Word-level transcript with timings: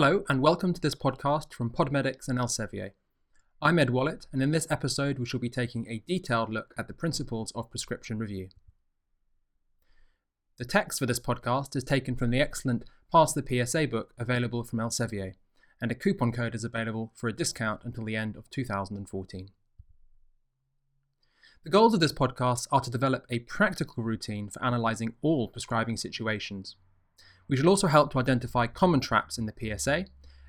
Hello, 0.00 0.22
and 0.28 0.40
welcome 0.40 0.72
to 0.72 0.80
this 0.80 0.94
podcast 0.94 1.52
from 1.52 1.70
Podmedics 1.70 2.28
and 2.28 2.38
Elsevier. 2.38 2.92
I'm 3.60 3.80
Ed 3.80 3.90
Wallet, 3.90 4.28
and 4.32 4.40
in 4.40 4.52
this 4.52 4.68
episode, 4.70 5.18
we 5.18 5.26
shall 5.26 5.40
be 5.40 5.50
taking 5.50 5.88
a 5.88 6.04
detailed 6.06 6.50
look 6.50 6.72
at 6.78 6.86
the 6.86 6.94
principles 6.94 7.50
of 7.56 7.68
prescription 7.68 8.16
review. 8.16 8.50
The 10.56 10.64
text 10.64 11.00
for 11.00 11.06
this 11.06 11.18
podcast 11.18 11.74
is 11.74 11.82
taken 11.82 12.14
from 12.14 12.30
the 12.30 12.40
excellent 12.40 12.84
Pass 13.10 13.32
the 13.32 13.42
PSA 13.42 13.88
book 13.88 14.14
available 14.16 14.62
from 14.62 14.78
Elsevier, 14.78 15.32
and 15.82 15.90
a 15.90 15.96
coupon 15.96 16.30
code 16.30 16.54
is 16.54 16.62
available 16.62 17.10
for 17.16 17.26
a 17.26 17.32
discount 17.32 17.80
until 17.82 18.04
the 18.04 18.14
end 18.14 18.36
of 18.36 18.48
2014. 18.50 19.48
The 21.64 21.70
goals 21.70 21.92
of 21.92 21.98
this 21.98 22.12
podcast 22.12 22.68
are 22.70 22.82
to 22.82 22.88
develop 22.88 23.26
a 23.30 23.40
practical 23.40 24.04
routine 24.04 24.48
for 24.48 24.62
analysing 24.62 25.14
all 25.22 25.48
prescribing 25.48 25.96
situations. 25.96 26.76
We 27.48 27.56
shall 27.56 27.68
also 27.68 27.86
help 27.86 28.12
to 28.12 28.18
identify 28.18 28.66
common 28.66 29.00
traps 29.00 29.38
in 29.38 29.46
the 29.46 29.54
PSA, 29.78 30.06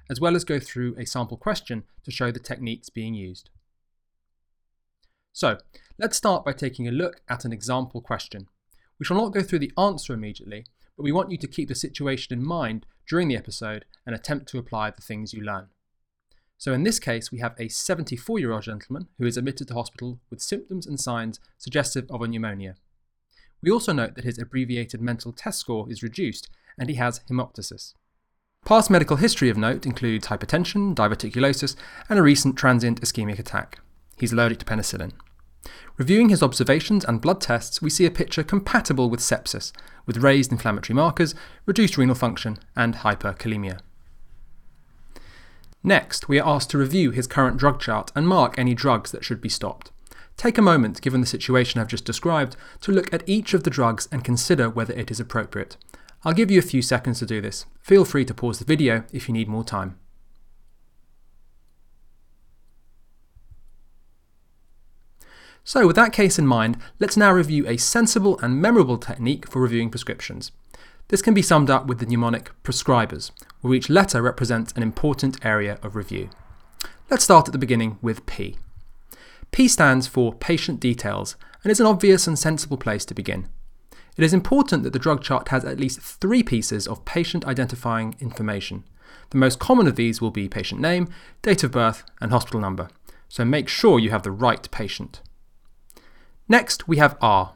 as 0.10 0.20
well 0.20 0.36
as 0.36 0.44
go 0.44 0.60
through 0.60 0.96
a 0.98 1.06
sample 1.06 1.38
question 1.38 1.84
to 2.04 2.12
show 2.12 2.32
the 2.32 2.40
techniques 2.40 2.90
being 2.90 3.14
used. 3.14 3.50
So, 5.32 5.58
let's 5.98 6.18
start 6.18 6.44
by 6.44 6.52
taking 6.52 6.88
a 6.88 6.92
look 6.92 7.22
at 7.30 7.46
an 7.46 7.54
example 7.54 8.02
question. 8.02 8.48
We 9.00 9.06
shall 9.06 9.18
not 9.18 9.34
go 9.34 9.42
through 9.42 9.60
the 9.60 9.72
answer 9.78 10.14
immediately, 10.14 10.66
but 10.98 11.04
we 11.04 11.14
want 11.14 11.32
you 11.32 11.38
to 11.38 11.48
keep 11.48 11.70
the 11.70 11.76
situation 11.76 12.38
in 12.38 12.46
mind 12.46 12.86
during 13.08 13.30
the 13.30 13.38
episode 13.38 13.86
and 14.06 14.14
attempt 14.14 14.50
to 14.50 14.58
apply 14.58 14.92
the 14.92 15.02
things 15.02 15.34
you 15.34 15.42
learn. 15.42 15.68
So, 16.58 16.74
in 16.74 16.84
this 16.84 17.00
case, 17.00 17.32
we 17.32 17.40
have 17.40 17.56
a 17.58 17.70
74 17.70 18.40
year 18.40 18.52
old 18.52 18.64
gentleman 18.64 19.08
who 19.18 19.26
is 19.26 19.38
admitted 19.38 19.70
to 19.70 19.76
hospital 19.76 20.20
with 20.30 20.42
symptoms 20.42 20.86
and 20.86 21.00
signs 21.00 21.40
suggestive 21.58 22.06
of 22.10 22.22
a 22.22 22.28
pneumonia. 22.28 22.76
We 23.62 23.72
also 23.72 23.94
note 23.94 24.16
that 24.16 24.26
his 24.26 24.38
abbreviated 24.38 25.02
mental 25.02 25.32
test 25.32 25.60
score 25.60 25.90
is 25.90 26.04
reduced 26.04 26.50
and 26.80 26.90
he 26.90 26.96
has 26.96 27.22
hemoptysis. 27.30 27.94
Past 28.66 28.90
medical 28.90 29.18
history 29.18 29.50
of 29.50 29.58
note 29.58 29.86
includes 29.86 30.28
hypertension, 30.28 30.96
diverticulosis, 30.96 31.76
and 32.10 32.20
a 32.20 32.24
recent 32.24 32.56
transient 32.56 33.02
ischemic 33.02 33.40
attack. 33.40 33.80
He's 34.18 34.34
allergic 34.34 34.60
to 34.60 34.66
penicillin. 34.66 35.12
Reviewing 35.98 36.30
his 36.30 36.44
observations 36.44 37.04
and 37.04 37.22
blood 37.22 37.42
tests, 37.42 37.82
we 37.82 37.90
see 37.90 38.06
a 38.06 38.12
picture 38.12 38.44
compatible 38.44 39.10
with 39.10 39.20
sepsis, 39.20 39.72
with 40.06 40.18
raised 40.18 40.52
inflammatory 40.52 40.96
markers, 40.96 41.36
reduced 41.66 41.98
renal 41.98 42.16
function, 42.16 42.58
and 42.76 42.96
hyperkalemia. 42.96 43.80
Next, 45.84 46.28
we 46.28 46.40
are 46.40 46.48
asked 46.48 46.70
to 46.72 46.78
review 46.78 47.12
his 47.12 47.28
current 47.28 47.58
drug 47.58 47.80
chart 47.80 48.12
and 48.16 48.28
mark 48.28 48.58
any 48.58 48.74
drugs 48.74 49.12
that 49.12 49.24
should 49.24 49.42
be 49.42 49.50
stopped. 49.50 49.92
Take 50.36 50.58
a 50.58 50.62
moment, 50.62 51.02
given 51.02 51.22
the 51.22 51.28
situation 51.28 51.80
I've 51.80 51.88
just 51.88 52.06
described, 52.06 52.56
to 52.82 52.92
look 52.92 53.14
at 53.14 53.28
each 53.28 53.54
of 53.54 53.64
the 53.64 53.70
drugs 53.70 54.08
and 54.12 54.24
consider 54.24 54.70
whether 54.70 54.94
it 54.94 55.12
is 55.12 55.20
appropriate. 55.20 55.78
I'll 56.24 56.34
give 56.34 56.52
you 56.52 56.60
a 56.60 56.64
few 56.64 56.82
seconds 56.82 57.20
to 57.20 57.26
do 57.26 57.40
this. 57.40 57.66
Feel 57.82 58.04
free 58.04 58.26
to 58.26 58.34
pause 58.34 58.60
the 58.60 58.66
video 58.66 59.04
if 59.14 59.28
you 59.28 59.34
need 59.34 59.48
more 59.48 59.64
time. 59.64 59.98
So, 65.64 65.86
with 65.86 65.96
that 65.98 66.14
case 66.14 66.40
in 66.40 66.48
mind, 66.48 66.78
let's 67.00 67.16
now 67.16 67.32
review 67.32 67.68
a 67.68 67.78
sensible 67.78 68.40
and 68.40 68.62
memorable 68.62 68.98
technique 68.98 69.48
for 69.48 69.62
reviewing 69.62 69.90
prescriptions. 69.90 70.52
This 71.10 71.22
can 71.22 71.34
be 71.34 71.42
summed 71.42 71.70
up 71.70 71.86
with 71.86 72.00
the 72.00 72.06
mnemonic 72.06 72.52
prescribers, 72.64 73.32
where 73.62 73.74
each 73.74 73.90
letter 73.90 74.22
represents 74.22 74.74
an 74.74 74.84
important 74.84 75.44
area 75.46 75.80
of 75.84 75.96
review. 75.96 76.30
Let's 77.10 77.24
start 77.24 77.48
at 77.48 77.52
the 77.52 77.58
beginning 77.60 77.98
with 78.02 78.26
P. 78.26 78.58
P 79.52 79.68
stands 79.68 80.08
for 80.08 80.34
patient 80.34 80.80
details 80.80 81.36
and 81.64 81.72
is 81.72 81.80
an 81.80 81.88
obvious 81.88 82.28
and 82.28 82.38
sensible 82.38 82.78
place 82.78 83.06
to 83.06 83.14
begin. 83.14 83.48
It 84.18 84.24
is 84.24 84.34
important 84.34 84.84
that 84.84 84.94
the 84.94 85.00
drug 85.00 85.24
chart 85.24 85.50
has 85.50 85.64
at 85.64 85.80
least 85.80 86.02
three 86.02 86.44
pieces 86.44 86.88
of 86.88 87.06
patient 87.06 87.46
identifying 87.46 88.16
information. 88.20 88.84
The 89.30 89.38
most 89.38 89.60
common 89.60 89.88
of 89.88 89.96
these 89.96 90.22
will 90.22 90.32
be 90.32 90.50
patient 90.50 90.82
name, 90.82 91.08
date 91.42 91.64
of 91.64 91.72
birth, 91.72 92.04
and 92.20 92.32
hospital 92.32 92.60
number, 92.60 92.90
so 93.28 93.46
make 93.46 93.70
sure 93.70 94.00
you 94.00 94.10
have 94.10 94.24
the 94.24 94.32
right 94.32 94.70
patient. 94.72 95.22
Next, 96.48 96.88
we 96.88 96.98
have 96.98 97.18
R. 97.22 97.54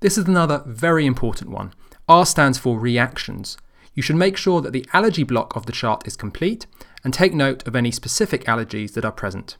This 0.00 0.18
is 0.18 0.26
another 0.26 0.62
very 0.66 1.06
important 1.06 1.50
one. 1.50 1.72
R 2.08 2.26
stands 2.26 2.58
for 2.58 2.78
reactions. 2.78 3.56
You 3.94 4.02
should 4.02 4.16
make 4.16 4.36
sure 4.36 4.60
that 4.60 4.72
the 4.72 4.86
allergy 4.92 5.22
block 5.22 5.56
of 5.56 5.66
the 5.66 5.72
chart 5.72 6.06
is 6.06 6.16
complete 6.16 6.66
and 7.02 7.12
take 7.12 7.34
note 7.34 7.66
of 7.66 7.74
any 7.74 7.90
specific 7.90 8.44
allergies 8.44 8.92
that 8.92 9.04
are 9.04 9.12
present. 9.12 9.56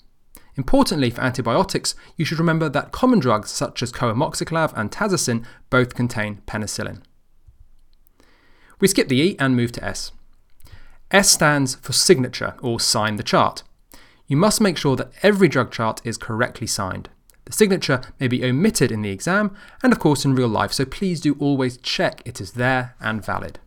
Importantly, 0.56 1.10
for 1.10 1.22
antibiotics, 1.22 1.94
you 2.16 2.24
should 2.24 2.38
remember 2.38 2.68
that 2.68 2.92
common 2.92 3.18
drugs 3.18 3.50
such 3.50 3.82
as 3.82 3.92
coamoxiclav 3.92 4.72
and 4.76 4.90
tazocin 4.90 5.44
both 5.70 5.94
contain 5.94 6.42
penicillin. 6.46 7.02
We 8.80 8.88
skip 8.88 9.08
the 9.08 9.20
E 9.20 9.36
and 9.38 9.56
move 9.56 9.72
to 9.72 9.84
S. 9.84 10.12
S 11.10 11.30
stands 11.30 11.74
for 11.76 11.92
signature 11.92 12.54
or 12.62 12.80
sign 12.80 13.16
the 13.16 13.22
chart. 13.22 13.62
You 14.26 14.36
must 14.36 14.60
make 14.60 14.76
sure 14.76 14.96
that 14.96 15.12
every 15.22 15.48
drug 15.48 15.72
chart 15.72 16.00
is 16.04 16.16
correctly 16.16 16.66
signed. 16.66 17.08
The 17.46 17.52
signature 17.52 18.00
may 18.20 18.28
be 18.28 18.44
omitted 18.44 18.92
in 18.92 19.02
the 19.02 19.10
exam 19.10 19.56
and, 19.82 19.92
of 19.92 19.98
course, 19.98 20.24
in 20.24 20.36
real 20.36 20.48
life, 20.48 20.72
so 20.72 20.84
please 20.84 21.20
do 21.20 21.36
always 21.40 21.78
check 21.78 22.22
it 22.24 22.40
is 22.40 22.52
there 22.52 22.94
and 23.00 23.24
valid. 23.24 23.58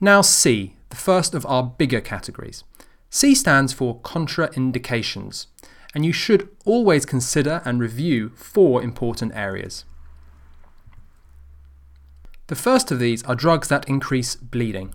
Now, 0.00 0.20
C, 0.20 0.76
the 0.90 0.96
first 0.96 1.34
of 1.34 1.46
our 1.46 1.62
bigger 1.62 2.00
categories. 2.00 2.62
C 3.10 3.34
stands 3.34 3.72
for 3.72 4.00
contraindications, 4.00 5.46
and 5.94 6.04
you 6.04 6.12
should 6.12 6.48
always 6.64 7.06
consider 7.06 7.62
and 7.64 7.80
review 7.80 8.30
four 8.36 8.82
important 8.82 9.32
areas. 9.34 9.84
The 12.48 12.54
first 12.54 12.90
of 12.90 12.98
these 12.98 13.22
are 13.24 13.34
drugs 13.34 13.68
that 13.68 13.88
increase 13.88 14.34
bleeding. 14.34 14.94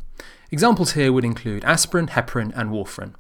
Examples 0.52 0.94
here 0.94 1.12
would 1.12 1.26
include 1.26 1.64
aspirin, 1.64 2.08
heparin, 2.08 2.52
and 2.56 2.70
warfarin. 2.70 3.14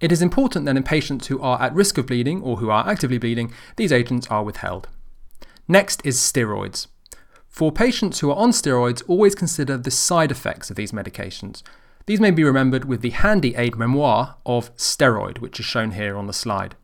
It 0.00 0.12
is 0.12 0.22
important 0.22 0.64
that 0.64 0.76
in 0.76 0.82
patients 0.82 1.26
who 1.26 1.40
are 1.40 1.60
at 1.60 1.74
risk 1.74 1.98
of 1.98 2.06
bleeding 2.06 2.42
or 2.42 2.56
who 2.56 2.70
are 2.70 2.88
actively 2.88 3.18
bleeding, 3.18 3.52
these 3.76 3.92
agents 3.92 4.26
are 4.28 4.42
withheld. 4.42 4.88
Next 5.68 6.04
is 6.04 6.18
steroids. 6.18 6.86
For 7.48 7.70
patients 7.70 8.20
who 8.20 8.30
are 8.30 8.36
on 8.36 8.50
steroids, 8.50 9.02
always 9.06 9.34
consider 9.34 9.76
the 9.76 9.90
side 9.90 10.30
effects 10.30 10.70
of 10.70 10.76
these 10.76 10.92
medications. 10.92 11.62
These 12.06 12.20
may 12.20 12.30
be 12.30 12.44
remembered 12.44 12.84
with 12.84 13.02
the 13.02 13.10
handy 13.10 13.54
aide 13.56 13.76
memoire 13.76 14.36
of 14.44 14.74
steroid, 14.76 15.38
which 15.38 15.60
is 15.60 15.66
shown 15.66 15.92
here 15.92 16.16
on 16.16 16.26
the 16.26 16.32
slide. 16.32 16.74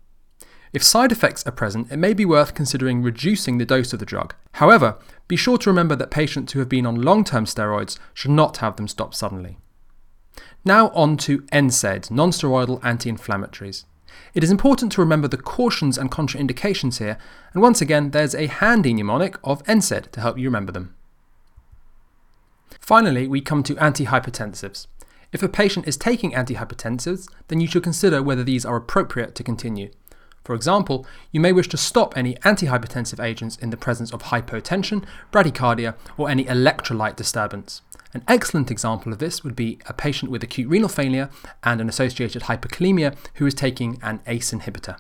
If 0.73 0.83
side 0.83 1.11
effects 1.11 1.47
are 1.47 1.53
present, 1.53 1.91
it 1.91 1.97
may 1.97 2.13
be 2.13 2.25
worth 2.25 2.55
considering 2.55 3.03
reducing 3.03 3.59
the 3.59 3.65
dose 3.65 3.93
of 3.93 3.99
the 3.99 4.05
drug. 4.05 4.35
However, 4.53 4.99
be 5.27 5.37
sure 5.37 5.59
to 5.59 5.71
remember 5.71 5.97
that 5.97 6.11
patients 6.11 6.53
who 6.53 6.59
have 6.59 6.69
been 6.69 6.87
on 6.87 7.01
long 7.01 7.25
term 7.25 7.47
steroids 7.47 7.99
should 8.13 8.31
not 8.31 8.59
have 8.59 8.77
them 8.77 8.89
stopped 8.89 9.15
suddenly. 9.15 9.59
Now 10.65 10.89
on 10.91 11.17
to 11.19 11.43
NSAIDs, 11.45 12.11
non-steroidal 12.11 12.85
anti-inflammatories. 12.85 13.85
It 14.35 14.45
is 14.45 14.51
important 14.51 14.93
to 14.93 15.01
remember 15.01 15.29
the 15.29 15.37
cautions 15.37 15.97
and 15.97 16.11
contraindications 16.11 16.99
here, 16.99 17.17
and 17.53 17.63
once 17.63 17.81
again 17.81 18.11
there's 18.11 18.35
a 18.35 18.47
handy 18.47 18.93
mnemonic 18.93 19.37
of 19.45 19.63
NSAID 19.65 20.11
to 20.11 20.21
help 20.21 20.39
you 20.39 20.45
remember 20.47 20.73
them. 20.73 20.95
Finally, 22.81 23.27
we 23.29 23.41
come 23.41 23.63
to 23.63 23.75
antihypertensives. 23.77 24.87
If 25.37 25.43
a 25.43 25.51
patient 25.51 25.87
is 25.87 25.99
taking 25.99 26.33
antihypertensives, 26.33 27.29
then 27.49 27.61
you 27.61 27.67
should 27.67 27.83
consider 27.83 28.23
whether 28.23 28.43
these 28.43 28.65
are 28.65 28.75
appropriate 28.75 29.35
to 29.35 29.43
continue. 29.43 29.91
For 30.45 30.55
example, 30.55 31.07
you 31.31 31.41
may 31.41 31.53
wish 31.53 31.69
to 31.69 31.77
stop 31.77 32.17
any 32.17 32.37
antihypertensive 32.37 33.23
agents 33.23 33.57
in 33.57 33.69
the 33.69 33.77
presence 33.77 34.15
of 34.15 34.23
hypotension, 34.23 35.05
bradycardia, 35.31 35.95
or 36.17 36.31
any 36.31 36.47
electrolyte 36.47 37.17
disturbance. 37.17 37.83
An 38.15 38.25
excellent 38.27 38.71
example 38.71 39.13
of 39.13 39.19
this 39.19 39.45
would 39.45 39.55
be 39.55 39.79
a 39.85 39.93
patient 39.93 40.31
with 40.31 40.43
acute 40.43 40.71
renal 40.71 40.89
failure 40.89 41.29
and 41.63 41.83
an 41.83 41.91
associated 41.91 42.45
hyperkalemia 42.45 43.15
who 43.35 43.45
is 43.45 43.53
taking 43.53 43.99
an 44.03 44.21
ACE 44.27 44.53
inhibitor. 44.53 44.99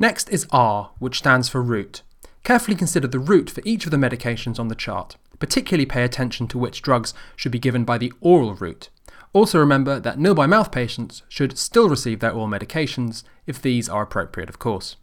Next 0.00 0.28
is 0.28 0.48
R, 0.50 0.90
which 0.98 1.18
stands 1.18 1.48
for 1.48 1.62
route. 1.62 2.02
Carefully 2.42 2.76
consider 2.76 3.06
the 3.06 3.20
route 3.20 3.48
for 3.48 3.62
each 3.64 3.84
of 3.84 3.92
the 3.92 3.96
medications 3.96 4.58
on 4.58 4.66
the 4.66 4.74
chart. 4.74 5.14
Particularly 5.42 5.86
pay 5.86 6.04
attention 6.04 6.46
to 6.46 6.56
which 6.56 6.82
drugs 6.82 7.14
should 7.34 7.50
be 7.50 7.58
given 7.58 7.84
by 7.84 7.98
the 7.98 8.12
oral 8.20 8.54
route. 8.54 8.90
Also 9.32 9.58
remember 9.58 9.98
that 9.98 10.16
nil 10.16 10.36
by 10.36 10.46
mouth 10.46 10.70
patients 10.70 11.24
should 11.28 11.58
still 11.58 11.88
receive 11.88 12.20
their 12.20 12.30
oral 12.30 12.46
medications 12.46 13.24
if 13.44 13.60
these 13.60 13.88
are 13.88 14.04
appropriate, 14.04 14.48
of 14.48 14.60
course. 14.60 14.94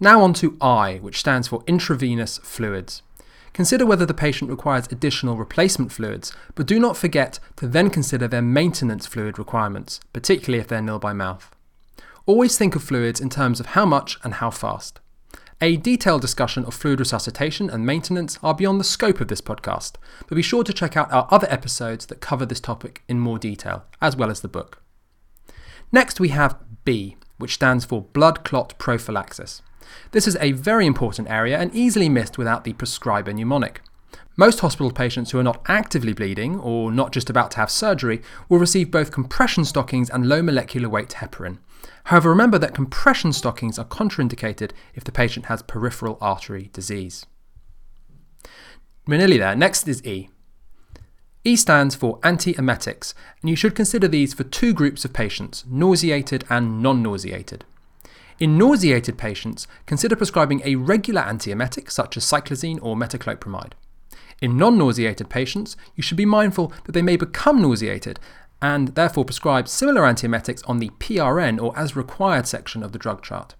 Now 0.00 0.22
on 0.22 0.32
to 0.40 0.56
I, 0.58 1.00
which 1.02 1.18
stands 1.18 1.48
for 1.48 1.62
intravenous 1.66 2.38
fluids. 2.38 3.02
Consider 3.52 3.84
whether 3.84 4.06
the 4.06 4.14
patient 4.14 4.48
requires 4.50 4.86
additional 4.90 5.36
replacement 5.36 5.92
fluids, 5.92 6.32
but 6.54 6.66
do 6.66 6.80
not 6.80 6.96
forget 6.96 7.38
to 7.56 7.68
then 7.68 7.90
consider 7.90 8.26
their 8.26 8.40
maintenance 8.40 9.04
fluid 9.04 9.38
requirements, 9.38 10.00
particularly 10.14 10.62
if 10.62 10.68
they're 10.68 10.80
nil 10.80 10.98
by 10.98 11.12
mouth. 11.12 11.54
Always 12.24 12.56
think 12.56 12.74
of 12.74 12.82
fluids 12.82 13.20
in 13.20 13.28
terms 13.28 13.60
of 13.60 13.66
how 13.66 13.84
much 13.84 14.16
and 14.24 14.32
how 14.32 14.48
fast. 14.48 14.98
A 15.62 15.78
detailed 15.78 16.20
discussion 16.20 16.66
of 16.66 16.74
fluid 16.74 17.00
resuscitation 17.00 17.70
and 17.70 17.86
maintenance 17.86 18.38
are 18.42 18.54
beyond 18.54 18.78
the 18.78 18.84
scope 18.84 19.22
of 19.22 19.28
this 19.28 19.40
podcast, 19.40 19.92
but 20.28 20.34
be 20.34 20.42
sure 20.42 20.62
to 20.62 20.72
check 20.72 20.98
out 20.98 21.10
our 21.10 21.26
other 21.30 21.46
episodes 21.50 22.04
that 22.06 22.20
cover 22.20 22.44
this 22.44 22.60
topic 22.60 23.02
in 23.08 23.18
more 23.18 23.38
detail, 23.38 23.86
as 24.02 24.14
well 24.14 24.30
as 24.30 24.42
the 24.42 24.48
book. 24.48 24.82
Next, 25.90 26.20
we 26.20 26.28
have 26.28 26.58
B, 26.84 27.16
which 27.38 27.54
stands 27.54 27.86
for 27.86 28.02
blood 28.02 28.44
clot 28.44 28.78
prophylaxis. 28.78 29.62
This 30.10 30.28
is 30.28 30.36
a 30.42 30.52
very 30.52 30.84
important 30.84 31.30
area 31.30 31.58
and 31.58 31.74
easily 31.74 32.10
missed 32.10 32.36
without 32.36 32.64
the 32.64 32.74
prescriber 32.74 33.32
mnemonic. 33.32 33.80
Most 34.36 34.60
hospital 34.60 34.90
patients 34.90 35.30
who 35.30 35.38
are 35.38 35.42
not 35.42 35.62
actively 35.66 36.12
bleeding 36.12 36.60
or 36.60 36.92
not 36.92 37.12
just 37.12 37.30
about 37.30 37.52
to 37.52 37.56
have 37.56 37.70
surgery 37.70 38.20
will 38.48 38.58
receive 38.58 38.90
both 38.90 39.10
compression 39.10 39.64
stockings 39.64 40.10
and 40.10 40.28
low 40.28 40.42
molecular 40.42 40.88
weight 40.88 41.08
heparin. 41.08 41.58
However, 42.04 42.28
remember 42.28 42.58
that 42.58 42.74
compression 42.74 43.32
stockings 43.32 43.78
are 43.78 43.84
contraindicated 43.84 44.72
if 44.94 45.04
the 45.04 45.12
patient 45.12 45.46
has 45.46 45.62
peripheral 45.62 46.18
artery 46.20 46.68
disease. 46.72 47.24
We're 49.06 49.26
there. 49.26 49.56
Next 49.56 49.88
is 49.88 50.04
E. 50.04 50.28
E 51.44 51.56
stands 51.56 51.94
for 51.94 52.18
antiemetics, 52.20 53.14
and 53.40 53.48
you 53.48 53.56
should 53.56 53.74
consider 53.74 54.08
these 54.08 54.34
for 54.34 54.44
two 54.44 54.74
groups 54.74 55.04
of 55.04 55.12
patients 55.12 55.64
nauseated 55.66 56.44
and 56.50 56.82
non 56.82 57.02
nauseated. 57.02 57.64
In 58.38 58.58
nauseated 58.58 59.16
patients, 59.16 59.66
consider 59.86 60.16
prescribing 60.16 60.60
a 60.64 60.74
regular 60.74 61.22
antiemetic 61.22 61.90
such 61.90 62.16
as 62.16 62.24
cyclizine 62.24 62.78
or 62.82 62.96
metoclopramide. 62.96 63.72
In 64.40 64.56
non 64.56 64.78
nauseated 64.78 65.28
patients, 65.28 65.76
you 65.94 66.02
should 66.02 66.16
be 66.16 66.26
mindful 66.26 66.72
that 66.84 66.92
they 66.92 67.02
may 67.02 67.16
become 67.16 67.62
nauseated 67.62 68.20
and 68.60 68.88
therefore 68.88 69.24
prescribe 69.24 69.68
similar 69.68 70.02
antiemetics 70.02 70.62
on 70.68 70.78
the 70.78 70.90
PRN 70.98 71.60
or 71.60 71.76
as 71.78 71.96
required 71.96 72.46
section 72.46 72.82
of 72.82 72.92
the 72.92 72.98
drug 72.98 73.22
chart. 73.22 73.54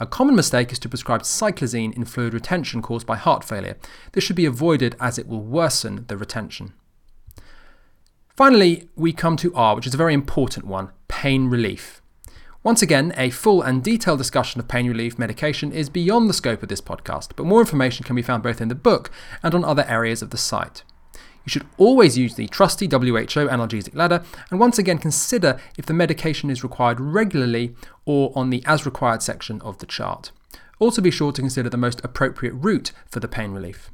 A 0.00 0.06
common 0.06 0.34
mistake 0.34 0.72
is 0.72 0.78
to 0.80 0.88
prescribe 0.88 1.22
cyclizine 1.22 1.94
in 1.94 2.04
fluid 2.04 2.34
retention 2.34 2.82
caused 2.82 3.06
by 3.06 3.16
heart 3.16 3.44
failure. 3.44 3.76
This 4.12 4.24
should 4.24 4.36
be 4.36 4.46
avoided 4.46 4.96
as 5.00 5.18
it 5.18 5.28
will 5.28 5.42
worsen 5.42 6.06
the 6.08 6.16
retention. 6.16 6.72
Finally, 8.36 8.88
we 8.96 9.12
come 9.12 9.36
to 9.38 9.54
R, 9.54 9.74
which 9.74 9.86
is 9.86 9.94
a 9.94 9.98
very 9.98 10.14
important 10.14 10.66
one 10.66 10.90
pain 11.08 11.48
relief. 11.48 12.02
Once 12.66 12.82
again, 12.82 13.14
a 13.16 13.30
full 13.30 13.62
and 13.62 13.84
detailed 13.84 14.18
discussion 14.18 14.58
of 14.58 14.66
pain 14.66 14.88
relief 14.88 15.20
medication 15.20 15.70
is 15.70 15.88
beyond 15.88 16.28
the 16.28 16.34
scope 16.34 16.64
of 16.64 16.68
this 16.68 16.80
podcast, 16.80 17.28
but 17.36 17.46
more 17.46 17.60
information 17.60 18.02
can 18.02 18.16
be 18.16 18.22
found 18.22 18.42
both 18.42 18.60
in 18.60 18.66
the 18.66 18.74
book 18.74 19.08
and 19.40 19.54
on 19.54 19.64
other 19.64 19.84
areas 19.86 20.20
of 20.20 20.30
the 20.30 20.36
site. 20.36 20.82
You 21.14 21.50
should 21.50 21.66
always 21.78 22.18
use 22.18 22.34
the 22.34 22.48
trusty 22.48 22.86
WHO 22.86 22.98
analgesic 22.98 23.94
ladder 23.94 24.24
and 24.50 24.58
once 24.58 24.80
again 24.80 24.98
consider 24.98 25.60
if 25.78 25.86
the 25.86 25.94
medication 25.94 26.50
is 26.50 26.64
required 26.64 26.98
regularly 26.98 27.76
or 28.04 28.32
on 28.34 28.50
the 28.50 28.64
as 28.66 28.84
required 28.84 29.22
section 29.22 29.62
of 29.62 29.78
the 29.78 29.86
chart. 29.86 30.32
Also, 30.80 31.00
be 31.00 31.12
sure 31.12 31.30
to 31.30 31.42
consider 31.42 31.70
the 31.70 31.76
most 31.76 32.04
appropriate 32.04 32.54
route 32.54 32.90
for 33.06 33.20
the 33.20 33.28
pain 33.28 33.52
relief. 33.52 33.92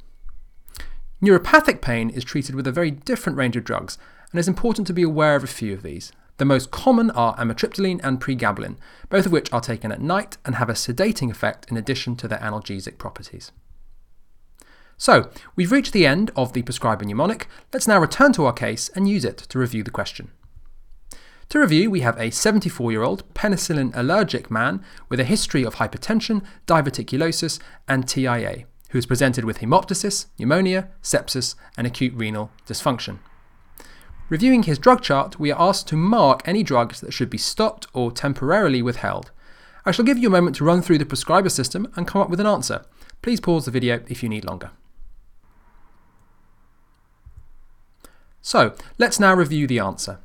Neuropathic 1.21 1.79
pain 1.79 2.09
is 2.09 2.23
treated 2.23 2.55
with 2.55 2.65
a 2.65 2.71
very 2.71 2.89
different 2.89 3.37
range 3.37 3.55
of 3.55 3.65
drugs, 3.65 3.99
and 4.31 4.39
it's 4.39 4.47
important 4.47 4.87
to 4.87 4.93
be 4.93 5.03
aware 5.03 5.35
of 5.35 5.43
a 5.43 5.47
few 5.47 5.73
of 5.75 5.83
these. 5.83 6.11
The 6.37 6.45
most 6.45 6.71
common 6.71 7.11
are 7.11 7.35
amitriptyline 7.37 7.99
and 8.03 8.19
pregabalin, 8.19 8.77
both 9.09 9.25
of 9.25 9.31
which 9.31 9.53
are 9.53 9.61
taken 9.61 9.91
at 9.91 10.01
night 10.01 10.37
and 10.45 10.55
have 10.55 10.69
a 10.69 10.73
sedating 10.73 11.29
effect 11.29 11.69
in 11.69 11.77
addition 11.77 12.15
to 12.17 12.27
their 12.27 12.39
analgesic 12.39 12.97
properties. 12.97 13.51
So, 14.97 15.29
we've 15.55 15.71
reached 15.71 15.93
the 15.93 16.07
end 16.07 16.31
of 16.35 16.53
the 16.53 16.61
prescriber 16.61 17.05
mnemonic. 17.05 17.47
Let's 17.71 17.87
now 17.87 17.99
return 17.99 18.33
to 18.33 18.45
our 18.45 18.53
case 18.53 18.89
and 18.89 19.07
use 19.07 19.25
it 19.25 19.37
to 19.37 19.59
review 19.59 19.83
the 19.83 19.91
question. 19.91 20.31
To 21.49 21.59
review, 21.59 21.91
we 21.91 21.99
have 21.99 22.19
a 22.19 22.31
74 22.31 22.91
year 22.91 23.03
old 23.03 23.31
penicillin 23.33 23.91
allergic 23.95 24.49
man 24.49 24.83
with 25.09 25.19
a 25.19 25.25
history 25.25 25.63
of 25.63 25.75
hypertension, 25.75 26.43
diverticulosis, 26.65 27.59
and 27.87 28.07
TIA, 28.07 28.65
who 28.89 28.97
is 28.97 29.05
presented 29.05 29.45
with 29.45 29.59
hemoptysis, 29.59 30.27
pneumonia, 30.39 30.89
sepsis, 31.03 31.55
and 31.77 31.85
acute 31.85 32.13
renal 32.15 32.49
dysfunction. 32.65 33.19
Reviewing 34.29 34.63
his 34.63 34.79
drug 34.79 35.01
chart, 35.01 35.39
we 35.39 35.51
are 35.51 35.69
asked 35.69 35.87
to 35.89 35.97
mark 35.97 36.41
any 36.45 36.63
drugs 36.63 37.01
that 37.01 37.13
should 37.13 37.29
be 37.29 37.37
stopped 37.37 37.87
or 37.93 38.11
temporarily 38.11 38.81
withheld. 38.81 39.31
I 39.85 39.91
shall 39.91 40.05
give 40.05 40.17
you 40.17 40.29
a 40.29 40.31
moment 40.31 40.55
to 40.57 40.63
run 40.63 40.81
through 40.81 40.99
the 40.99 41.05
prescriber 41.05 41.49
system 41.49 41.91
and 41.95 42.07
come 42.07 42.21
up 42.21 42.29
with 42.29 42.39
an 42.39 42.47
answer. 42.47 42.85
Please 43.21 43.41
pause 43.41 43.65
the 43.65 43.71
video 43.71 44.01
if 44.07 44.23
you 44.23 44.29
need 44.29 44.45
longer. 44.45 44.71
So, 48.41 48.75
let's 48.97 49.19
now 49.19 49.33
review 49.33 49.67
the 49.67 49.79
answer. 49.79 50.19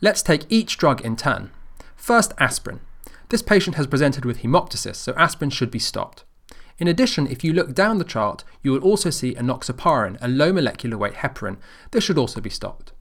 Let's 0.00 0.22
take 0.22 0.46
each 0.48 0.76
drug 0.76 1.00
in 1.00 1.16
turn. 1.16 1.50
First, 1.96 2.32
aspirin. 2.38 2.80
This 3.28 3.42
patient 3.42 3.76
has 3.76 3.86
presented 3.86 4.24
with 4.24 4.42
hemoptysis, 4.42 4.96
so 4.96 5.12
aspirin 5.14 5.50
should 5.50 5.70
be 5.70 5.78
stopped. 5.78 6.24
In 6.78 6.88
addition, 6.88 7.26
if 7.26 7.44
you 7.44 7.52
look 7.52 7.72
down 7.72 7.98
the 7.98 8.04
chart, 8.04 8.44
you 8.62 8.72
will 8.72 8.82
also 8.82 9.10
see 9.10 9.34
enoxaparin, 9.34 10.18
a 10.20 10.28
low 10.28 10.52
molecular 10.52 10.98
weight 10.98 11.14
heparin. 11.14 11.56
This 11.92 12.04
should 12.04 12.18
also 12.18 12.40
be 12.40 12.50
stopped. 12.50 12.92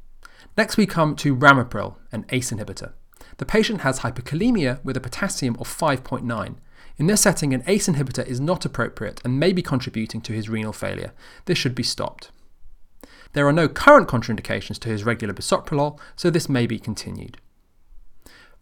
Next, 0.55 0.77
we 0.77 0.85
come 0.85 1.15
to 1.17 1.35
ramipril, 1.35 1.95
an 2.11 2.25
ACE 2.29 2.51
inhibitor. 2.51 2.93
The 3.37 3.45
patient 3.45 3.81
has 3.81 3.99
hyperkalemia 3.99 4.83
with 4.83 4.95
a 4.95 5.01
potassium 5.01 5.55
of 5.59 5.67
5.9. 5.67 6.55
In 6.97 7.07
this 7.07 7.21
setting, 7.21 7.53
an 7.53 7.63
ACE 7.65 7.87
inhibitor 7.87 8.25
is 8.25 8.39
not 8.39 8.65
appropriate 8.65 9.19
and 9.25 9.39
may 9.39 9.51
be 9.51 9.63
contributing 9.63 10.21
to 10.21 10.33
his 10.33 10.49
renal 10.49 10.73
failure. 10.73 11.11
This 11.45 11.57
should 11.57 11.73
be 11.73 11.81
stopped. 11.81 12.29
There 13.33 13.47
are 13.47 13.53
no 13.53 13.67
current 13.67 14.07
contraindications 14.07 14.77
to 14.79 14.89
his 14.89 15.03
regular 15.03 15.33
bisoprolol, 15.33 15.99
so 16.15 16.29
this 16.29 16.47
may 16.47 16.67
be 16.67 16.77
continued. 16.77 17.37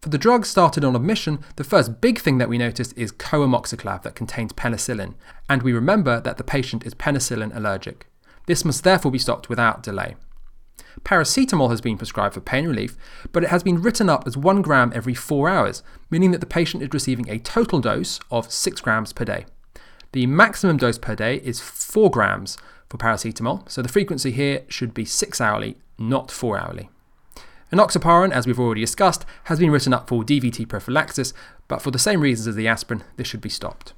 For 0.02 0.08
the 0.08 0.18
drug 0.18 0.46
started 0.46 0.86
on 0.86 0.96
admission, 0.96 1.40
the 1.58 1.66
first 1.66 2.00
big 2.00 2.20
thing 2.20 2.38
that 2.38 2.50
we 2.50 2.58
noticed 2.58 2.98
is 2.98 3.12
coamoxiclav 3.12 4.02
that 4.04 4.16
contains 4.16 4.54
penicillin, 4.54 5.16
and 5.50 5.62
we 5.62 5.74
remember 5.74 6.22
that 6.22 6.38
the 6.38 6.44
patient 6.44 6.86
is 6.86 6.96
penicillin 6.96 7.56
allergic. 7.56 8.08
This 8.48 8.64
must 8.64 8.84
therefore 8.84 9.12
be 9.12 9.20
stopped 9.20 9.50
without 9.50 9.84
delay. 9.84 10.16
Paracetamol 11.04 11.70
has 11.70 11.82
been 11.82 11.98
prescribed 11.98 12.34
for 12.34 12.42
pain 12.42 12.68
relief, 12.68 12.96
but 13.32 13.44
it 13.44 13.50
has 13.50 13.64
been 13.64 13.82
written 13.82 14.10
up 14.10 14.26
as 14.26 14.38
1 14.38 14.62
gram 14.62 14.92
every 14.96 15.14
4 15.14 15.50
hours, 15.50 15.84
meaning 16.10 16.32
that 16.32 16.40
the 16.40 16.46
patient 16.46 16.84
is 16.84 16.90
receiving 16.94 17.30
a 17.30 17.40
total 17.40 17.80
dose 17.80 18.20
of 18.30 18.52
6 18.52 18.82
grams 18.82 19.14
per 19.14 19.26
day. 19.26 19.46
The 20.12 20.26
maximum 20.28 20.78
dose 20.78 20.98
per 20.98 21.16
day 21.16 21.38
is 21.38 21.60
4 21.60 22.12
grams 22.12 22.58
for 22.90 22.98
paracetamol, 22.98 23.70
so 23.70 23.82
the 23.82 23.90
frequency 23.90 24.32
here 24.32 24.64
should 24.68 24.94
be 24.94 25.06
6 25.06 25.40
hourly, 25.40 25.78
not 25.98 26.30
4 26.30 26.60
hourly. 26.60 26.90
Enoxaparin, 27.72 28.32
as 28.32 28.46
we've 28.46 28.60
already 28.60 28.82
discussed, 28.82 29.26
has 29.46 29.60
been 29.60 29.72
written 29.72 29.94
up 29.94 30.10
for 30.10 30.24
DVT 30.24 30.68
prophylaxis, 30.68 31.34
but 31.70 31.82
for 31.82 31.90
the 31.90 32.00
same 32.00 32.20
reasons 32.20 32.48
as 32.48 32.56
the 32.56 32.68
aspirin, 32.68 33.04
this 33.16 33.28
should 33.28 33.40
be 33.40 33.50
stopped. 33.50 33.94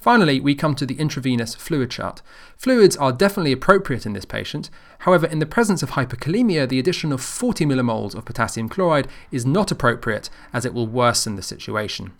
Finally, 0.00 0.38
we 0.38 0.54
come 0.54 0.76
to 0.76 0.86
the 0.86 0.94
intravenous 0.94 1.56
fluid 1.56 1.90
chart. 1.90 2.22
Fluids 2.56 2.96
are 2.96 3.10
definitely 3.10 3.50
appropriate 3.50 4.06
in 4.06 4.12
this 4.12 4.24
patient. 4.24 4.70
However, 5.00 5.26
in 5.26 5.40
the 5.40 5.46
presence 5.46 5.82
of 5.82 5.90
hyperkalemia, 5.90 6.68
the 6.68 6.78
addition 6.78 7.10
of 7.10 7.20
40 7.20 7.66
millimoles 7.66 8.14
of 8.14 8.24
potassium 8.24 8.68
chloride 8.68 9.08
is 9.32 9.44
not 9.44 9.72
appropriate 9.72 10.30
as 10.52 10.64
it 10.64 10.72
will 10.72 10.86
worsen 10.86 11.34
the 11.34 11.42
situation. 11.42 12.12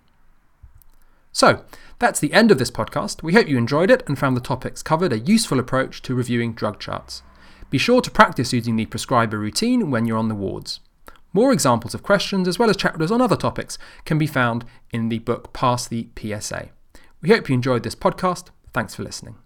So, 1.30 1.64
that's 2.00 2.18
the 2.18 2.32
end 2.32 2.50
of 2.50 2.58
this 2.58 2.70
podcast. 2.70 3.22
We 3.22 3.34
hope 3.34 3.46
you 3.48 3.56
enjoyed 3.56 3.92
it 3.92 4.02
and 4.08 4.18
found 4.18 4.36
the 4.36 4.40
topics 4.40 4.82
covered 4.82 5.12
a 5.12 5.20
useful 5.20 5.60
approach 5.60 6.02
to 6.02 6.16
reviewing 6.16 6.54
drug 6.54 6.80
charts. 6.80 7.22
Be 7.70 7.78
sure 7.78 8.00
to 8.00 8.10
practice 8.10 8.52
using 8.52 8.74
the 8.74 8.86
prescriber 8.86 9.38
routine 9.38 9.92
when 9.92 10.04
you're 10.04 10.18
on 10.18 10.28
the 10.28 10.34
wards. 10.34 10.80
More 11.32 11.52
examples 11.52 11.94
of 11.94 12.02
questions, 12.02 12.48
as 12.48 12.58
well 12.58 12.70
as 12.70 12.76
chapters 12.76 13.12
on 13.12 13.20
other 13.20 13.36
topics, 13.36 13.78
can 14.04 14.18
be 14.18 14.26
found 14.26 14.64
in 14.90 15.10
the 15.10 15.20
book 15.20 15.52
Pass 15.52 15.86
the 15.86 16.08
PSA. 16.18 16.70
We 17.20 17.30
hope 17.30 17.48
you 17.48 17.54
enjoyed 17.54 17.82
this 17.82 17.94
podcast. 17.94 18.48
Thanks 18.72 18.94
for 18.94 19.02
listening. 19.02 19.36